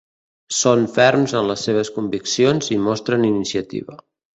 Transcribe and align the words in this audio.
Són 0.59 0.81
ferms 0.95 1.37
en 1.41 1.51
les 1.51 1.67
seves 1.71 1.95
conviccions 2.01 2.75
i 2.79 2.83
mostren 2.91 3.33
iniciativa. 3.33 4.05